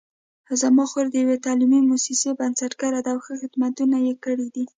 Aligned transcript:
زما 0.61 0.83
خور 0.91 1.05
د 1.09 1.15
یوې 1.23 1.37
تعلیمي 1.45 1.79
مؤسسې 1.89 2.29
بنسټګره 2.39 2.99
ده 3.05 3.11
او 3.13 3.19
ښه 3.25 3.33
خدمتونه 3.41 3.97
یې 4.05 4.13
کړي 4.23 4.47
دي 4.55 4.63